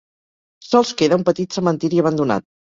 [0.69, 2.51] Sols queda un petit cementiri abandonat.